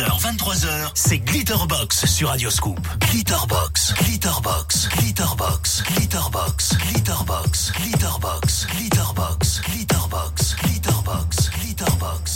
[0.00, 2.80] 22h, 23h, c'est Glitterbox sur Radioscoop.
[3.00, 12.29] Glitterbox, Glitterbox, Glitterbox, Glitterbox, Glitterbox, Glitterbox, Glitterbox, Glitterbox, Glitterbox, Glitterbox, Glitterbox.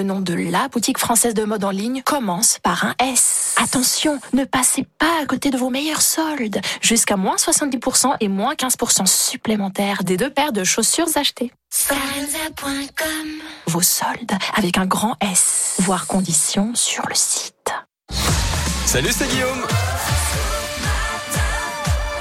[0.00, 3.54] Le nom de la boutique française de mode en ligne commence par un S.
[3.62, 6.58] Attention, ne passez pas à côté de vos meilleurs soldes.
[6.80, 11.52] Jusqu'à moins 70% et moins 15% supplémentaires des deux paires de chaussures achetées.
[13.66, 15.76] Vos soldes avec un grand S.
[15.80, 17.74] Voir conditions sur le site.
[18.86, 19.66] Salut, c'est Guillaume.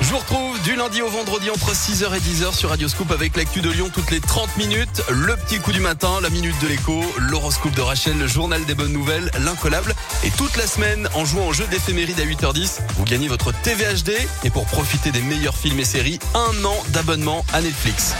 [0.09, 3.37] Je vous retrouve du lundi au vendredi entre 6h et 10h sur Radio Scoop avec
[3.37, 6.67] l'actu de Lyon toutes les 30 minutes, le petit coup du matin, la minute de
[6.67, 9.93] l'écho, l'horoscope de Rachel, le journal des bonnes nouvelles, l'incollable.
[10.23, 14.13] Et toute la semaine, en jouant au jeu d'éphéméride à 8h10, vous gagnez votre TVHD.
[14.43, 18.15] Et pour profiter des meilleurs films et séries, un an d'abonnement à Netflix.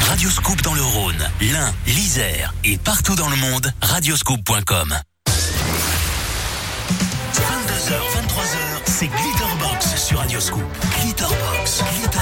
[0.00, 4.98] Radio Scoop dans le Rhône, l'Ain, l'Isère et partout dans le monde, radioscoop.com.
[9.02, 10.62] c'est Glitterbox sur Radio Scoop.
[11.00, 12.21] Glitterbox, Glitterbox, Glitterbox, Glitterbox, Glitterbox.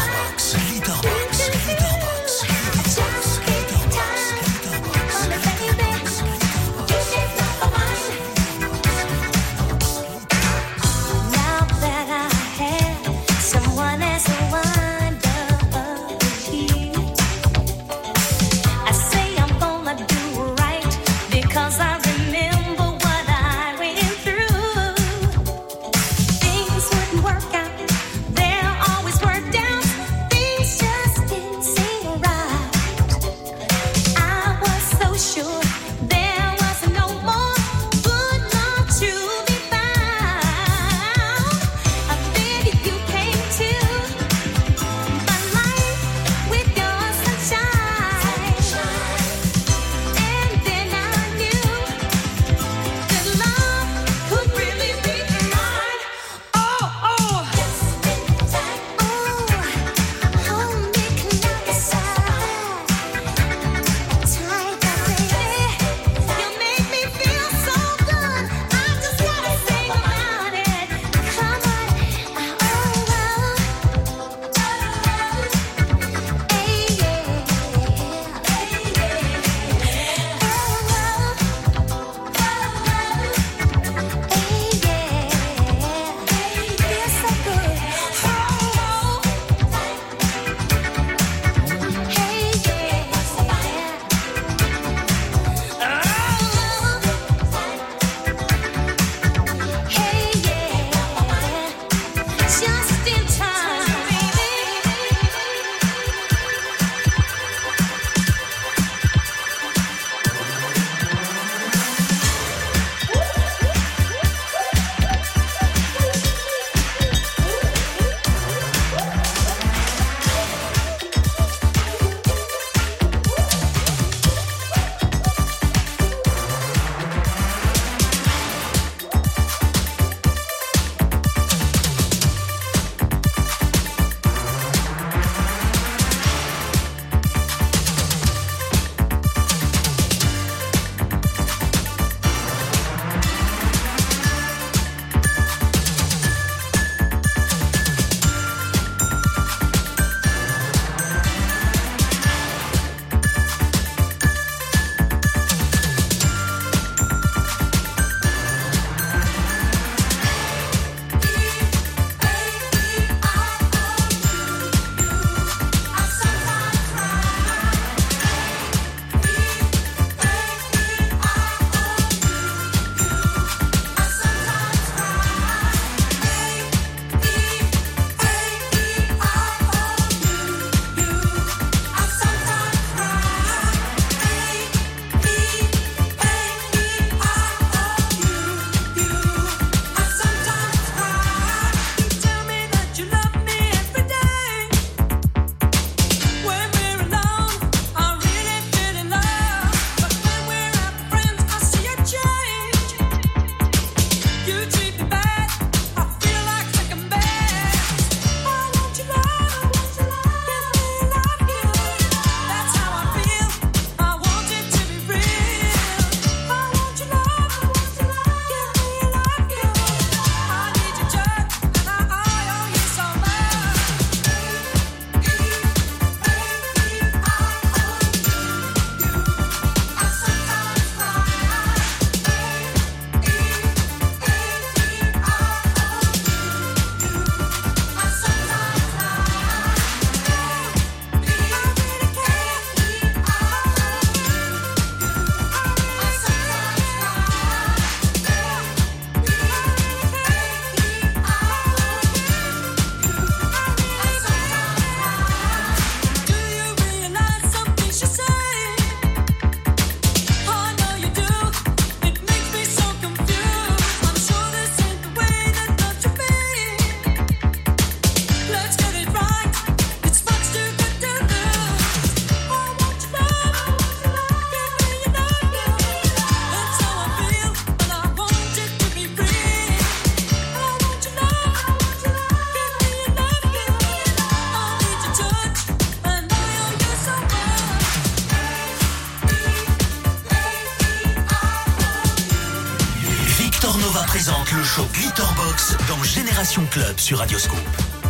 [293.78, 297.56] Nova présente le show Glitterbox dans Génération Club sur Radioscope.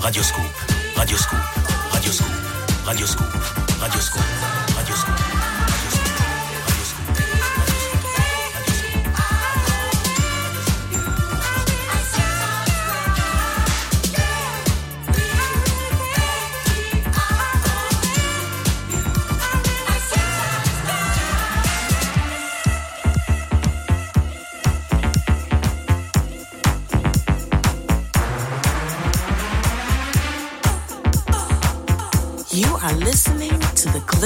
[0.00, 0.42] Radioscope,
[0.96, 1.38] Radioscope,
[1.92, 2.26] Radioscope,
[2.86, 3.26] Radioscope,
[3.80, 4.39] Radioscope.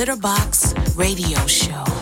[0.04, 1.93] Glitterbox Radio Show.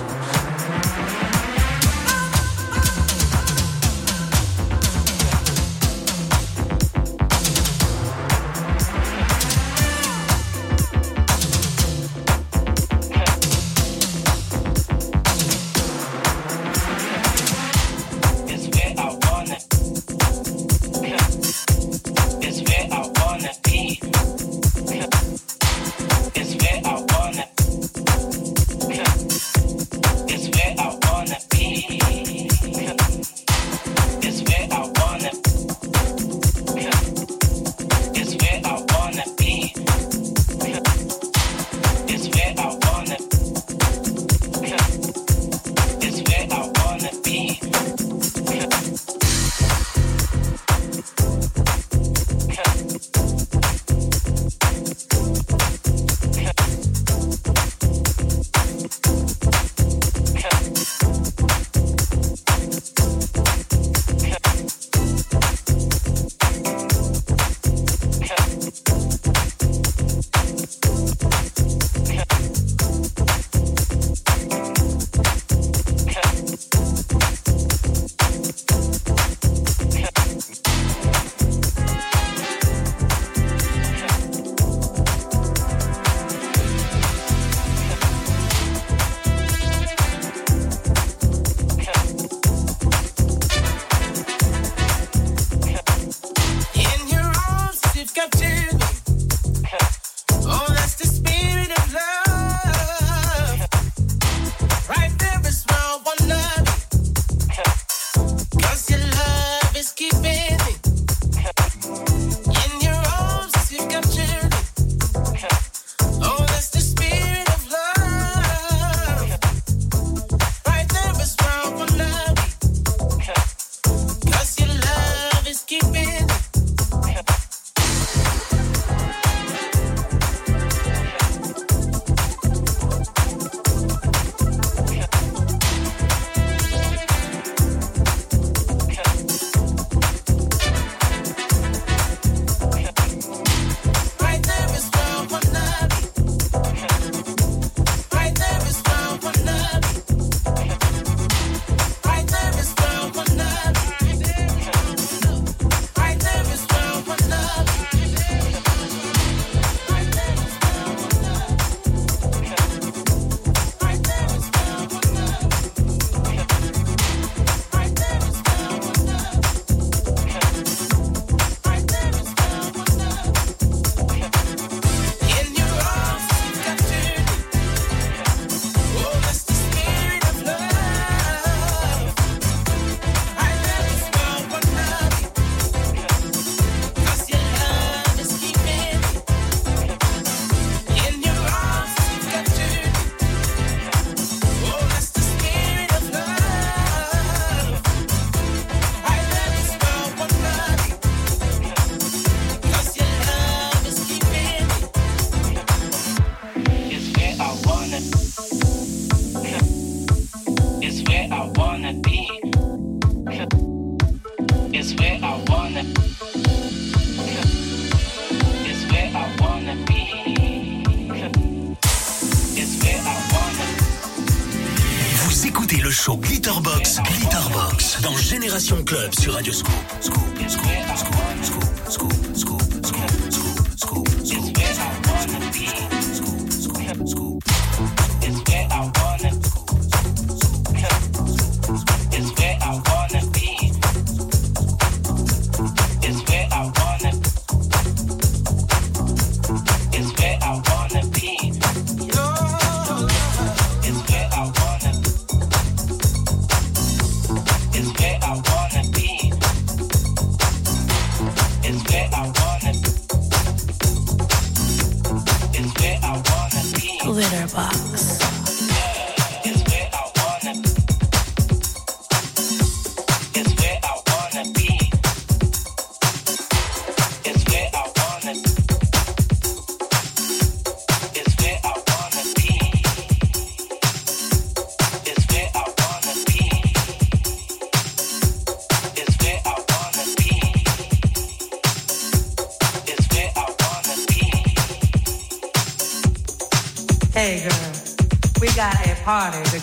[229.42, 229.71] just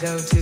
[0.01, 0.38] go to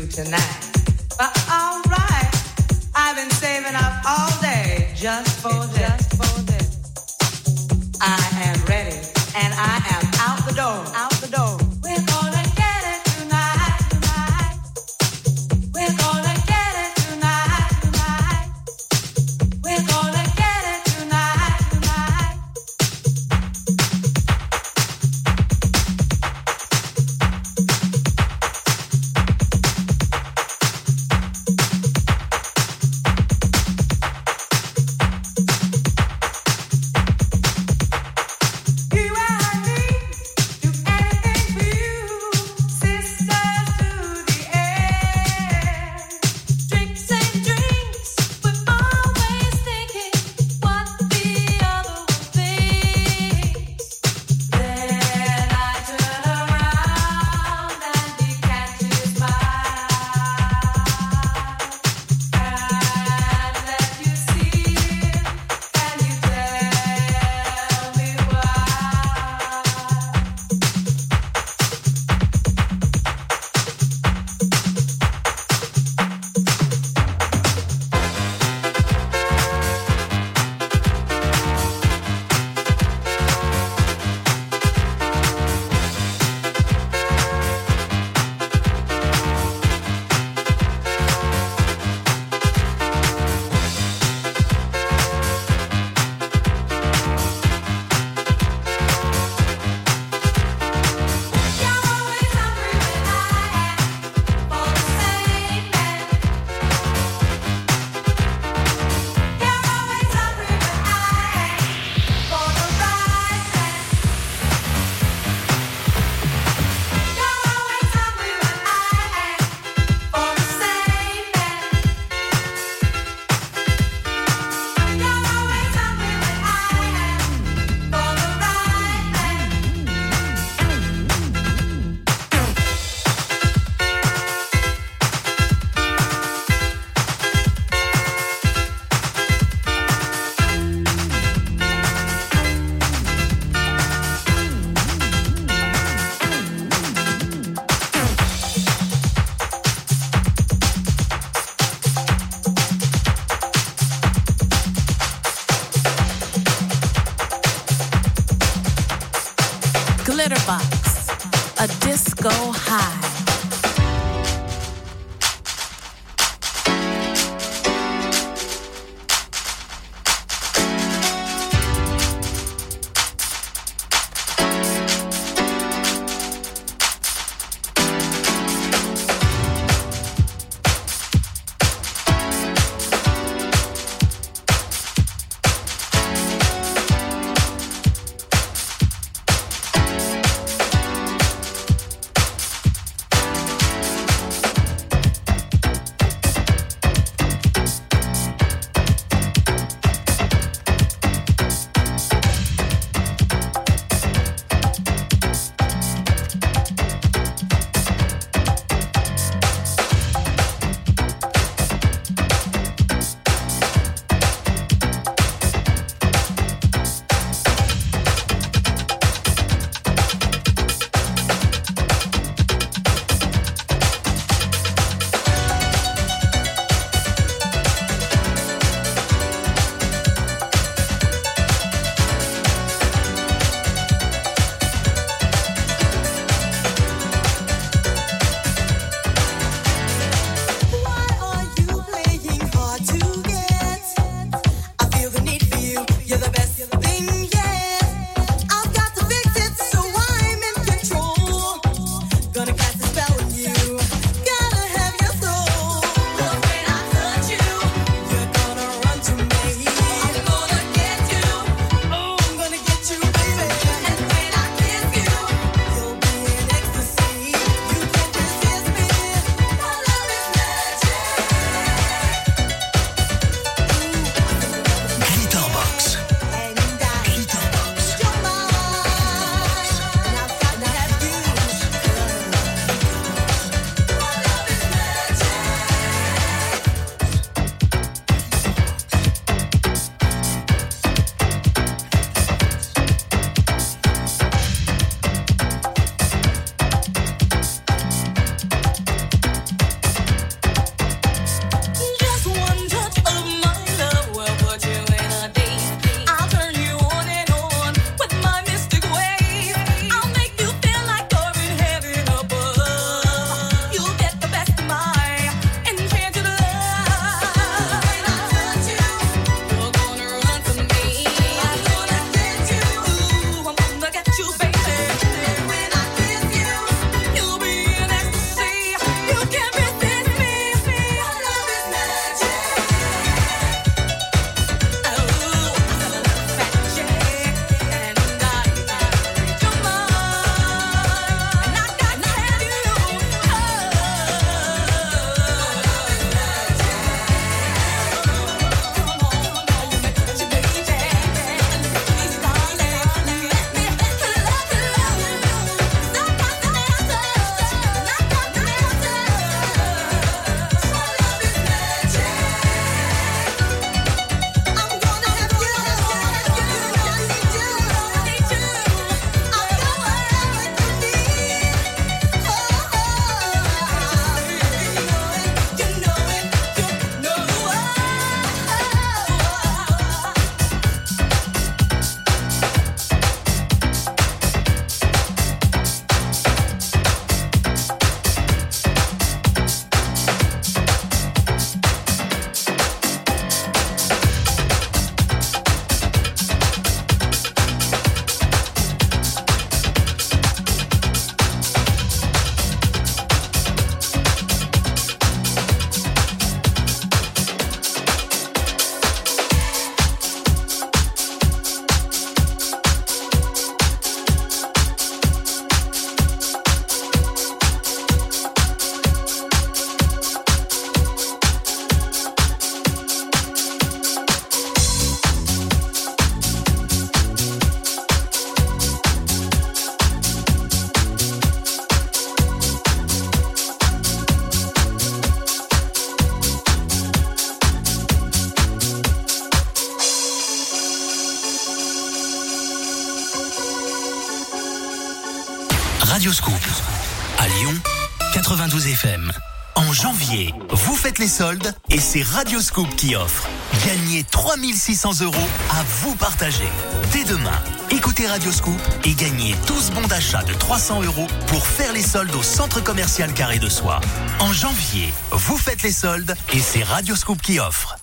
[451.08, 453.30] les soldes et c'est Radioscoop qui offre.
[453.66, 456.50] Gagnez 3600 euros à vous partager.
[456.92, 457.40] Dès demain,
[457.72, 462.24] écoutez Radioscoop et gagnez 12 bons d'achat de 300 euros pour faire les soldes au
[462.24, 463.80] centre commercial Carré de Soie.
[464.20, 467.78] En janvier, vous faites les soldes et c'est Radioscoop qui offre.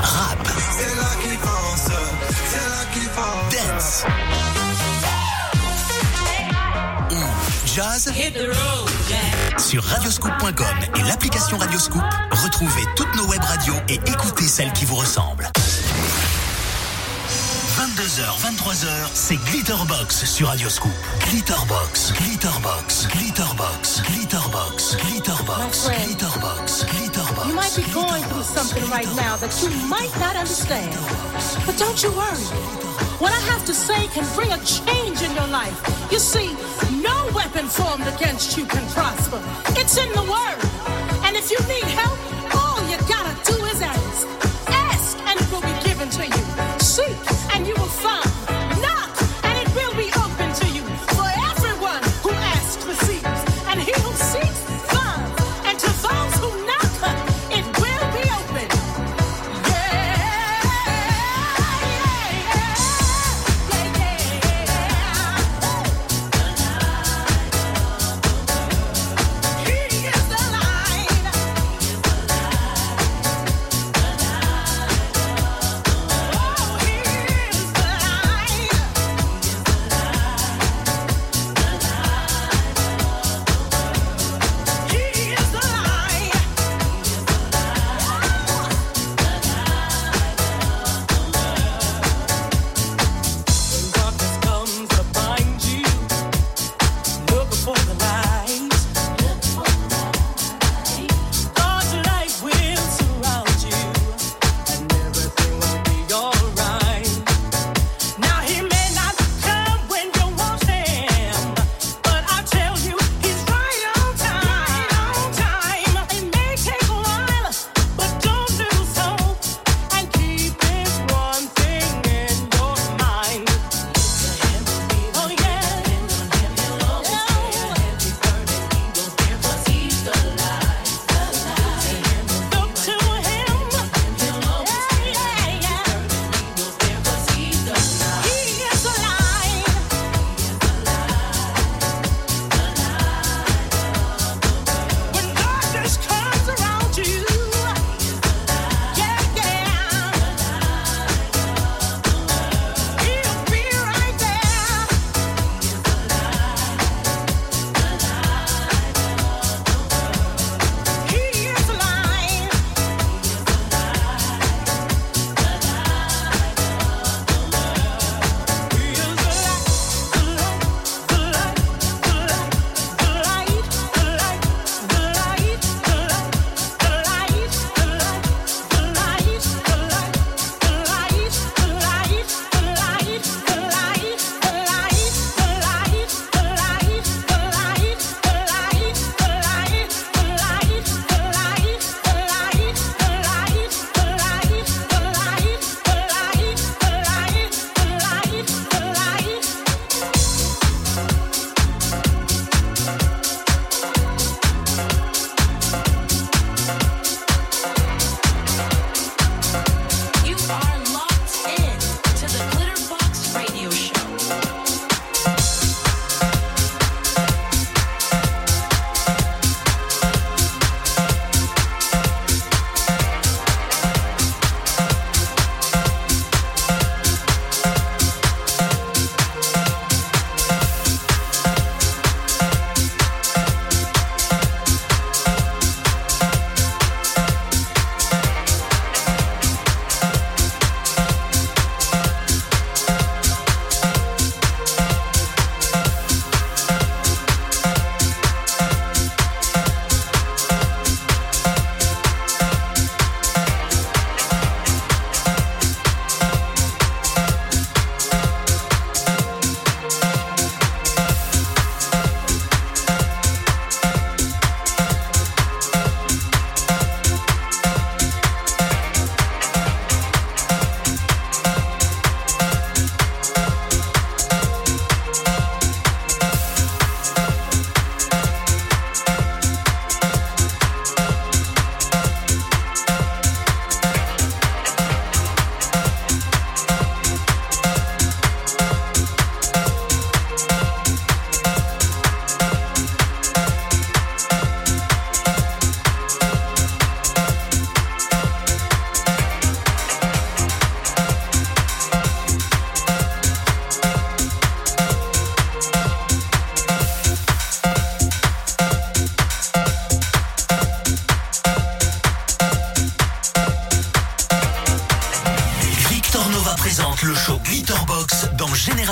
[0.00, 0.48] Rap.
[3.50, 4.04] Dance.
[7.10, 8.10] Ou jazz.
[9.58, 12.02] Sur radioscoop.com et l'application Radioscoop,
[12.56, 15.46] retrouvez toutes nos web radios et écoutez celles qui vous ressemblent.
[17.76, 20.90] 22h, 23h, c'est Glitterbox sur Radioscoop.
[21.28, 25.76] Glitterbox, Glitterbox, Glitterbox, Glitterbox, Glitterbox.
[25.76, 27.46] Glitterbox, Glitterbox.
[27.46, 30.96] You might be going through something right now that you might not understand.
[31.66, 32.46] But don't you worry.
[33.18, 35.76] What I have to say can bring a change in your life.
[36.10, 36.56] You see,
[37.02, 39.42] no weapon formed against you can prosper.
[39.78, 40.55] It's in the Word.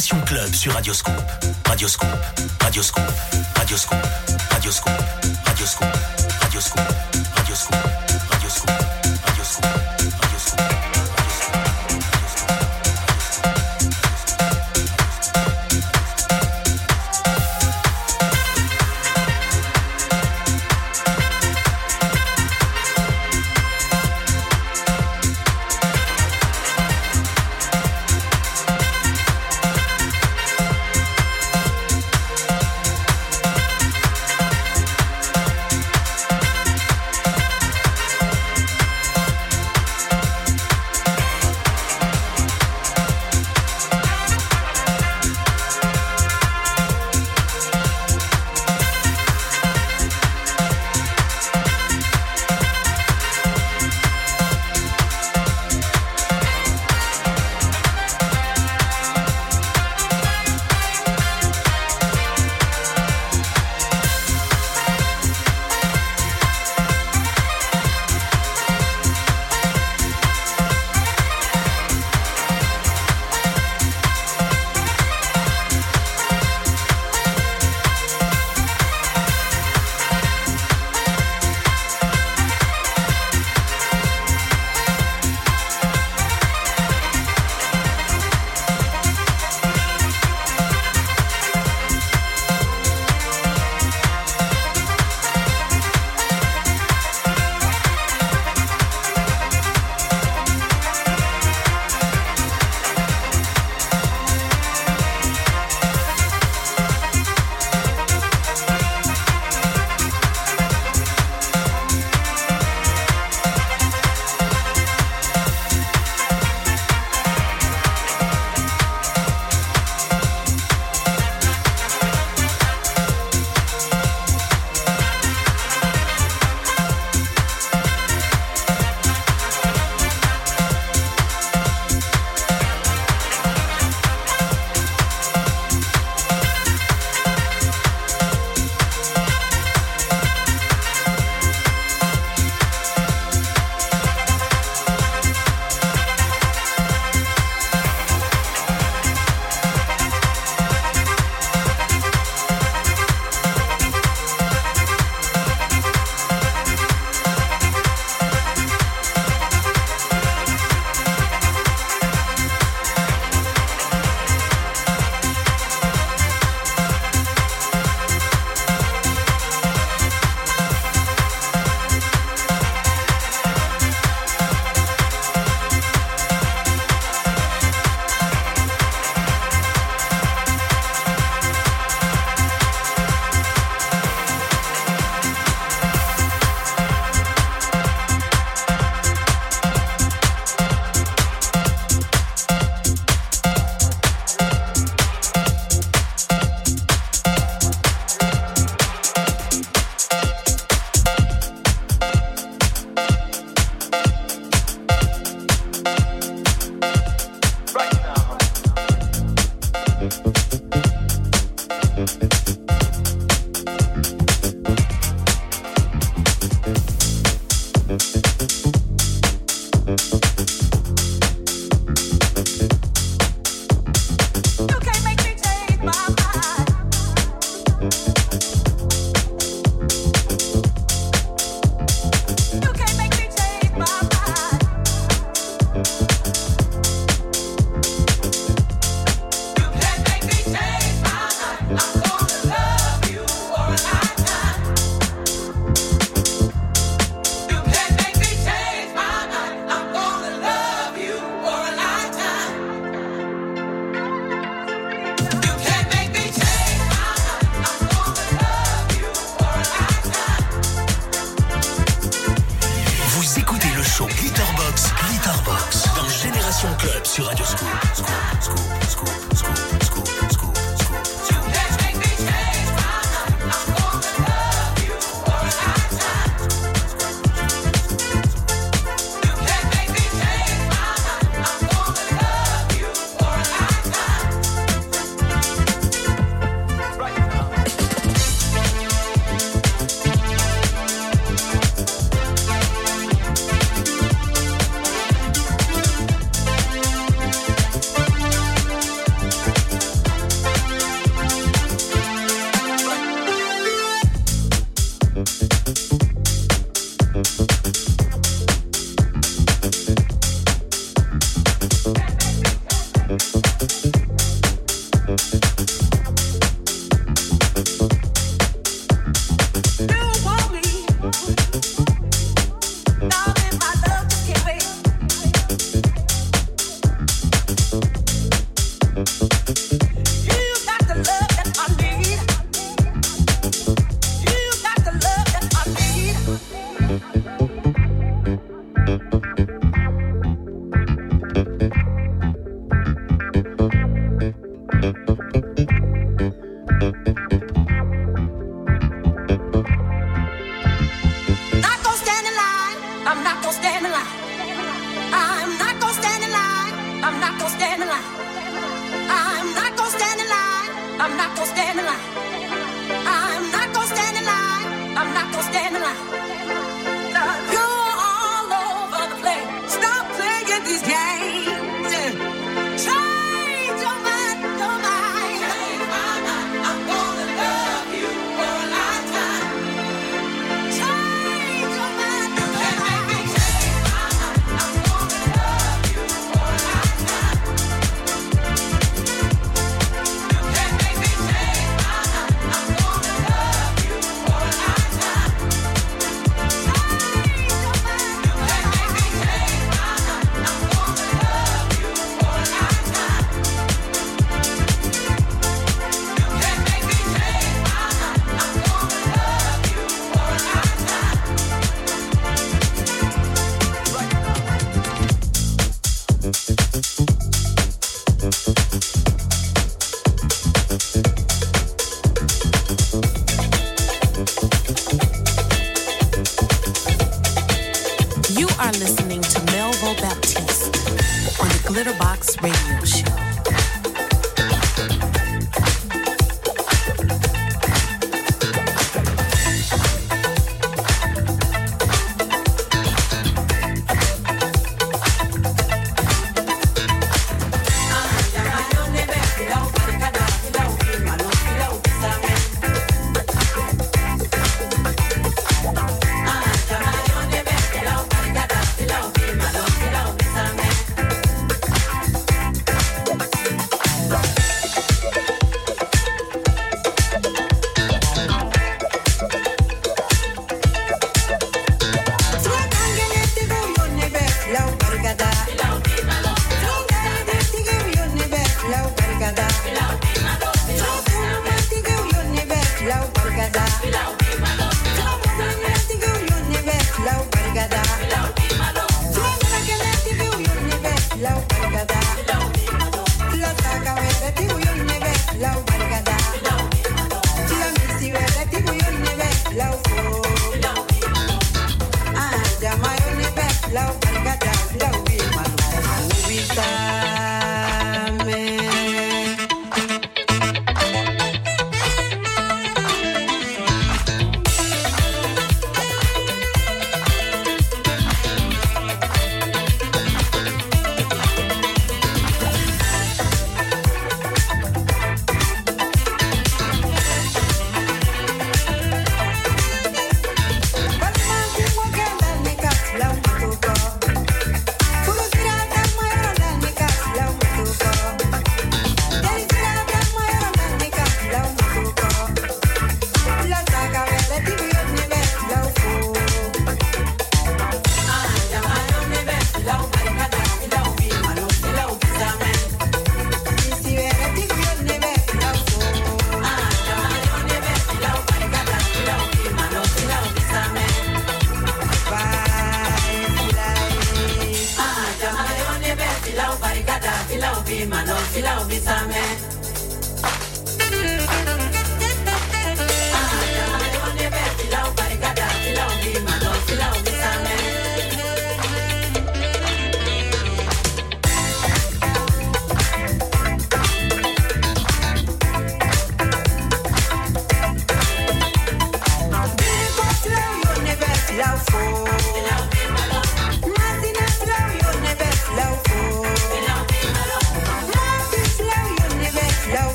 [0.00, 1.12] Club sur Radioscope.
[1.68, 2.08] Radioscope.
[2.62, 3.02] Radioscope.
[3.54, 3.98] Radioscope.
[4.50, 4.92] Radioscope.
[5.44, 6.09] Radioscope.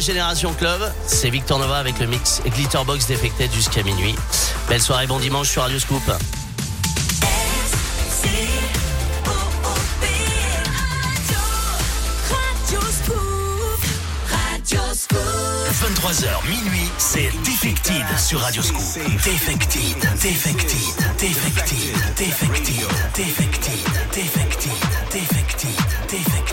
[0.00, 4.14] Génération Club, c'est Victor Nova avec le mix Glitterbox Defected jusqu'à minuit.
[4.68, 6.02] Belle soirée, bon dimanche sur Radio Scoop.
[15.98, 18.80] 23h minuit, c'est Defected sur Radio Scoop.
[19.24, 20.86] Defected, Defected,
[21.18, 22.78] Defected, Defected,
[23.14, 23.80] Defected,
[24.12, 24.70] Defected,
[25.12, 25.72] Defected,
[26.08, 26.47] Defected,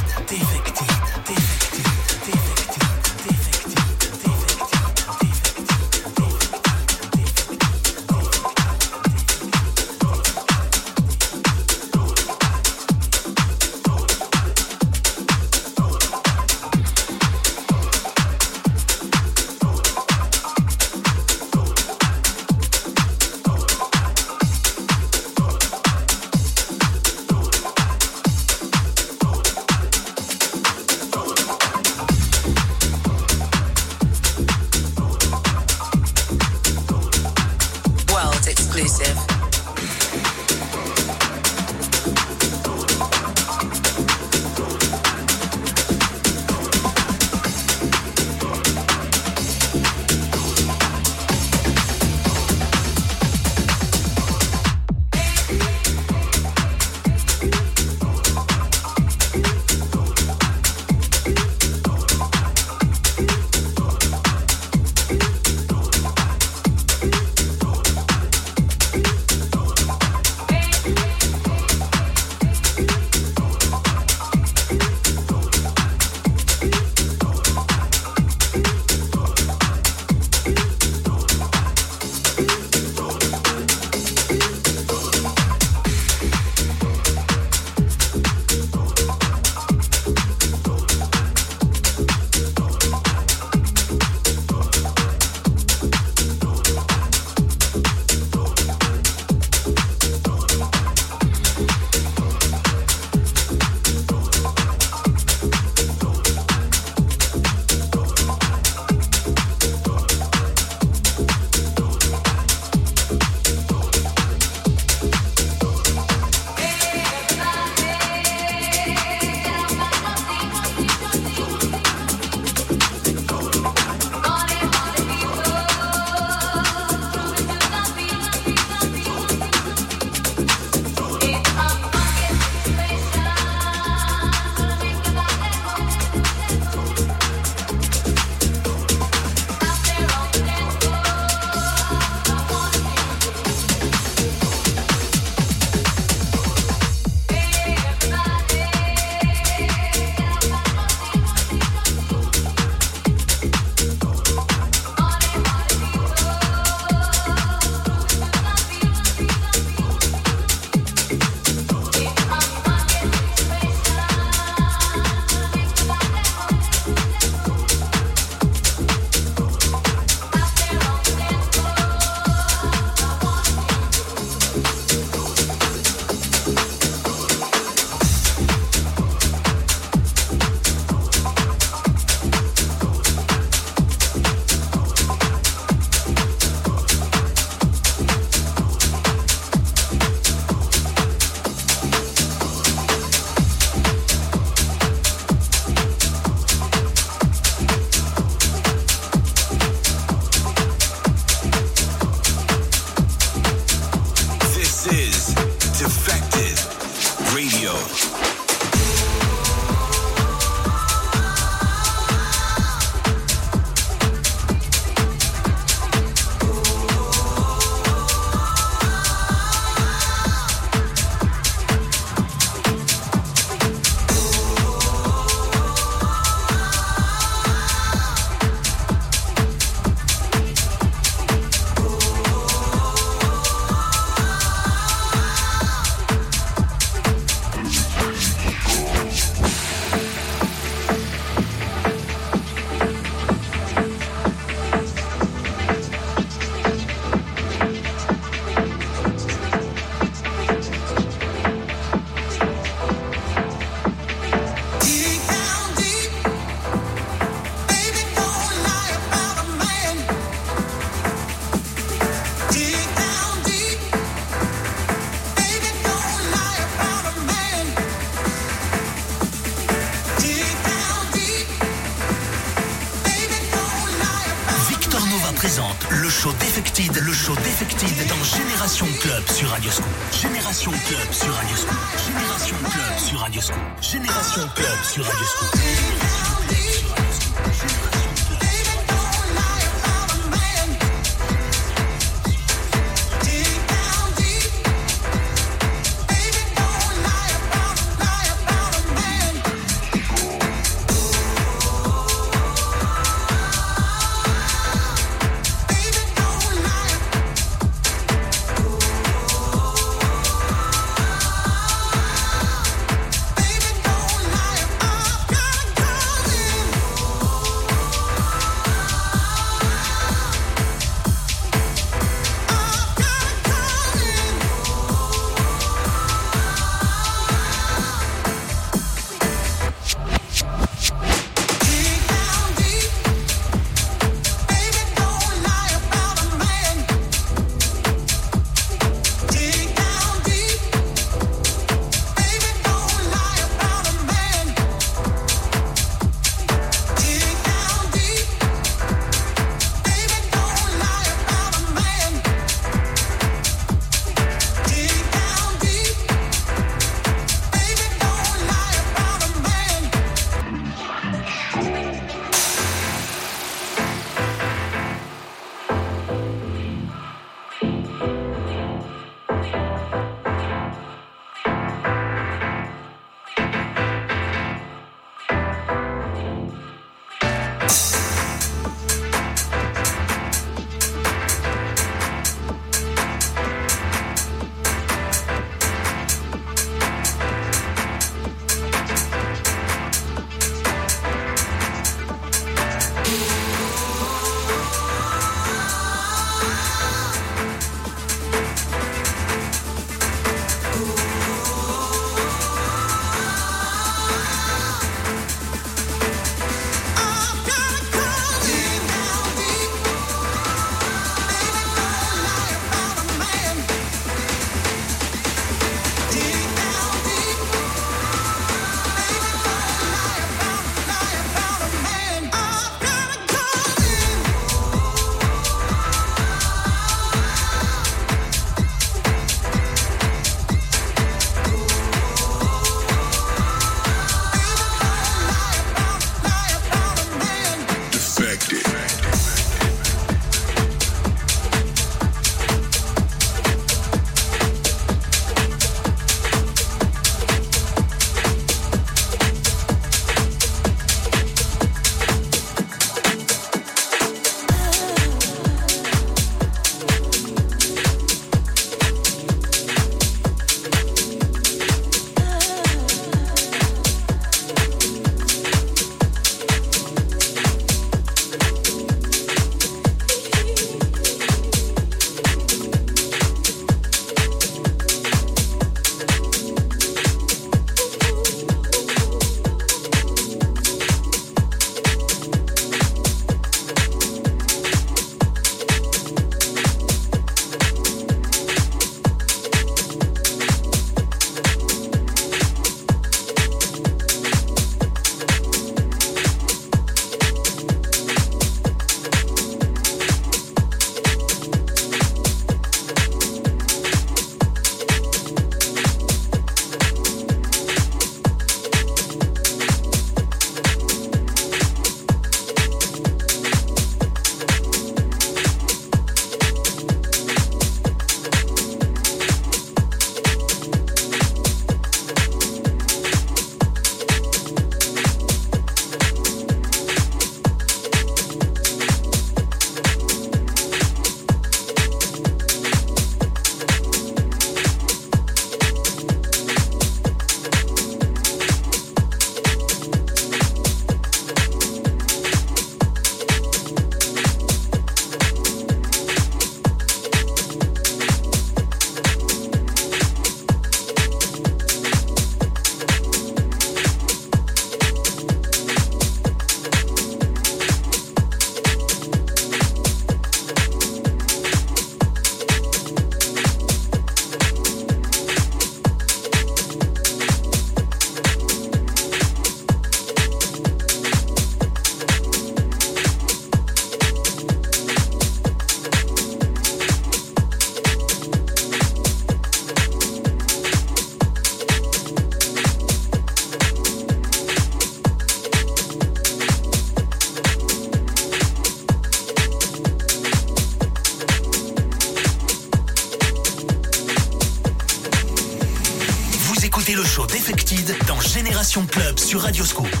[599.31, 600.00] sur Radioscope.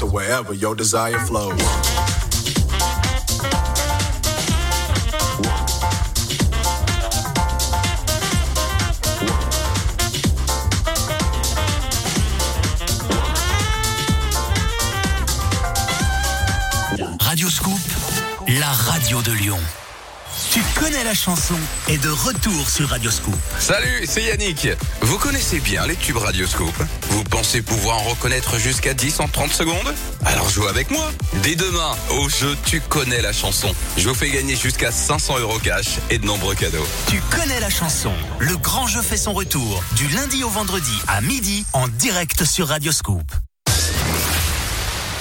[0.00, 1.52] To wherever your desire flows.
[17.20, 17.78] Radio Scoop,
[18.48, 19.58] la radio de Lyon.
[20.50, 21.54] Tu connais la chanson
[21.88, 23.34] est de retour sur Radio Scoop.
[23.58, 24.66] Salut, c'est Yannick.
[25.02, 29.52] Vous connaissez bien les tubes Radioscope Vous pensez pouvoir en reconnaître jusqu'à 10 en 30
[29.52, 31.10] secondes Alors jouez avec moi.
[31.42, 33.74] Dès demain, au jeu Tu connais la chanson.
[33.96, 36.86] Je vous fais gagner jusqu'à 500 euros cash et de nombreux cadeaux.
[37.08, 38.12] Tu connais la chanson.
[38.38, 42.68] Le grand jeu fait son retour du lundi au vendredi à midi en direct sur
[42.68, 43.32] Radio Scoop.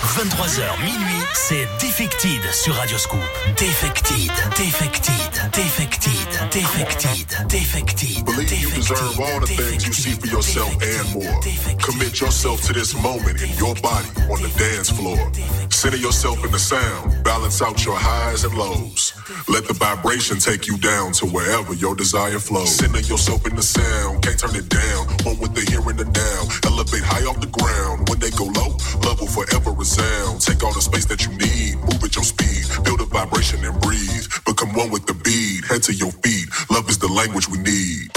[0.09, 3.19] 23h minuit, c'est Defected sur Radio Scoop.
[3.57, 5.13] Defected, Defected,
[5.53, 8.25] Defected, Defected, Defected.
[8.25, 11.39] Believe you deserve all the things you see for yourself and more.
[11.77, 15.19] Commit yourself to this moment in your body on the dance floor.
[15.69, 19.13] Center yourself in the sound, balance out your highs and lows.
[19.47, 22.75] Let the vibration take you down to wherever your desire flows.
[22.75, 25.07] Center yourself in the sound, can't turn it down.
[25.23, 26.69] One with the here and the now.
[26.69, 28.09] Elevate high off the ground.
[28.09, 28.75] When they go low,
[29.05, 30.41] love will forever resound.
[30.41, 33.79] Take all the space that you need, move at your speed, build a vibration and
[33.81, 34.25] breathe.
[34.45, 36.47] Become one with the beat, head to your feet.
[36.69, 38.11] Love is the language we need.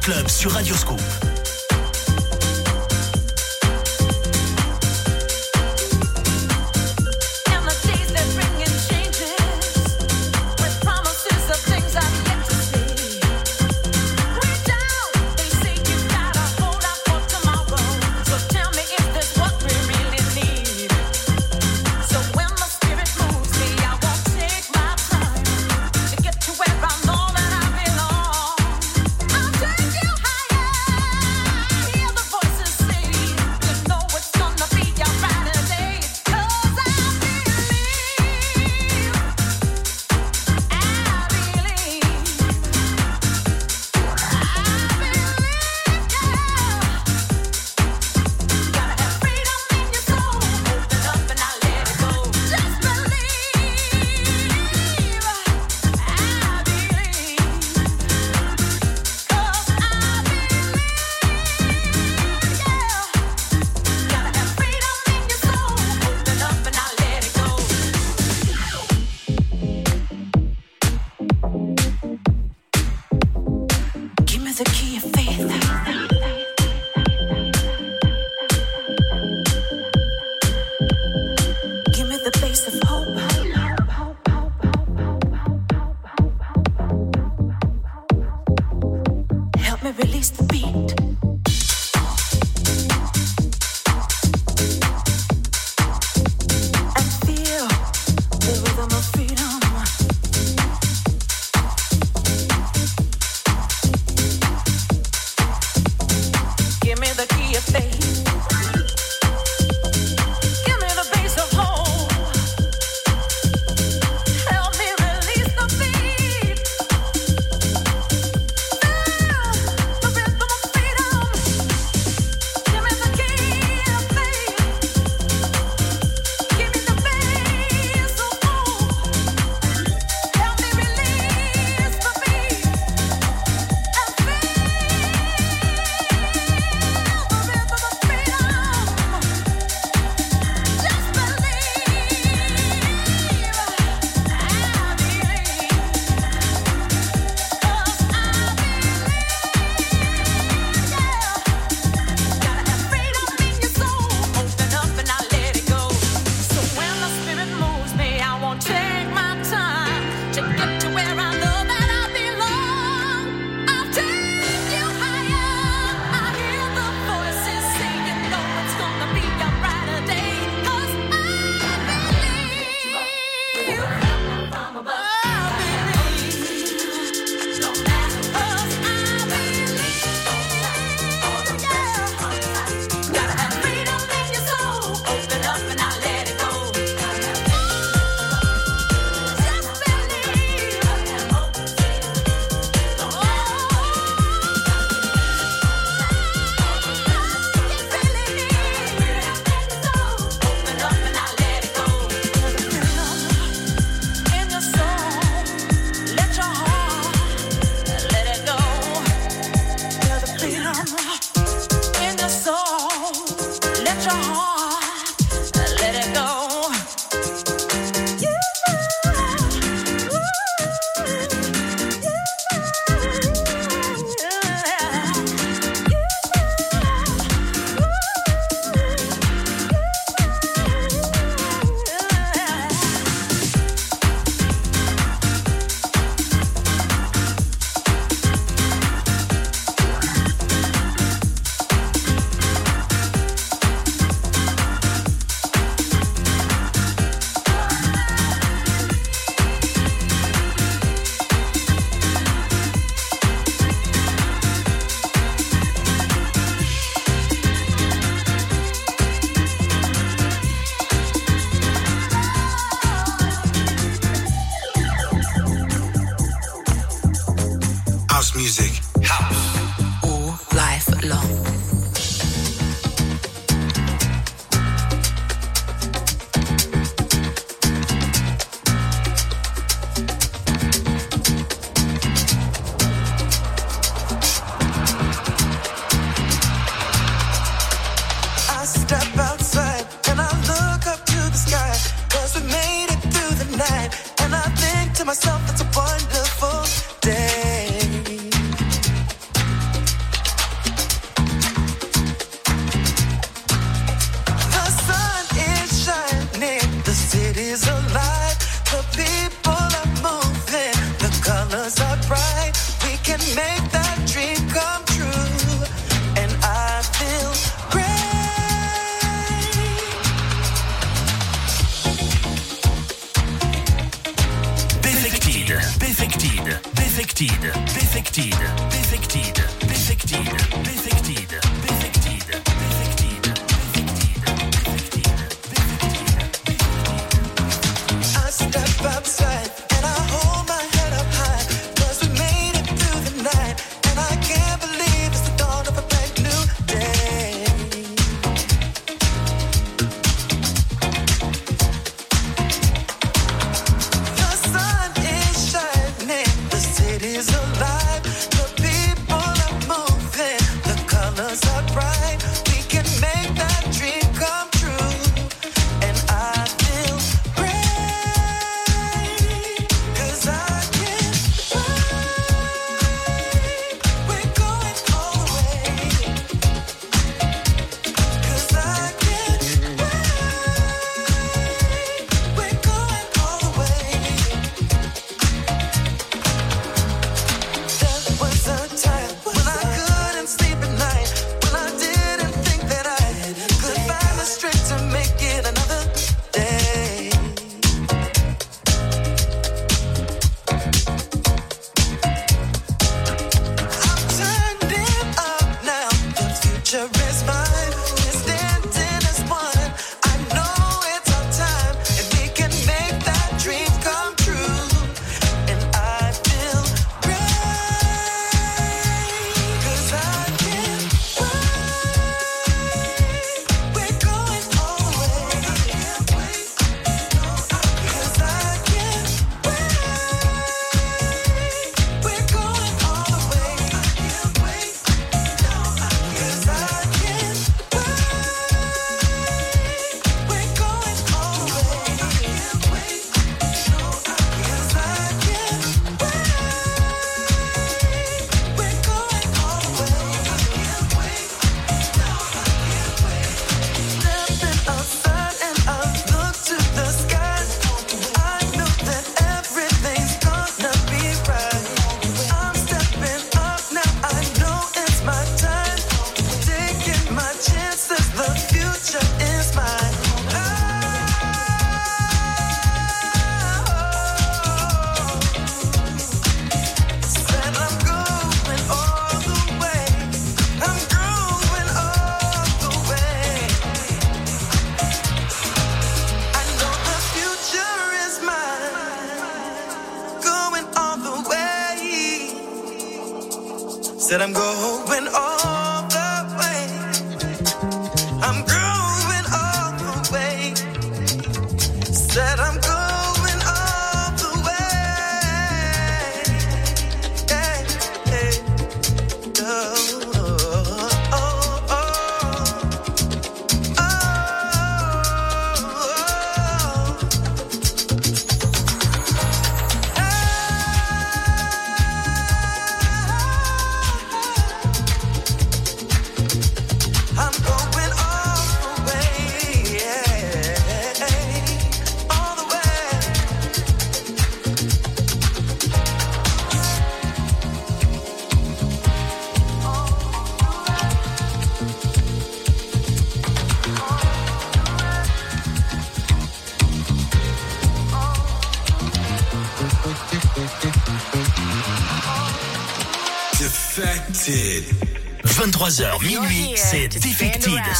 [0.00, 1.27] Club sur Radioscope.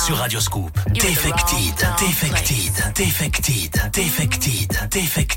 [0.08, 0.70] Sur Radioscoop.
[0.94, 5.27] Defected, Defected, Defected, Defected, Defected, Defected,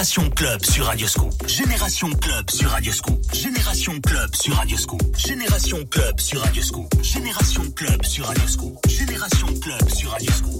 [0.00, 1.46] Génération Club sur Radioscoop.
[1.46, 3.34] Génération Club sur Radioscoop.
[3.34, 5.02] Génération Club sur Radioscoop.
[5.14, 7.02] Génération Club sur Radioscoop.
[7.02, 8.78] Génération Club sur Radioscoop.
[8.88, 10.59] Génération Club sur Radioscoop.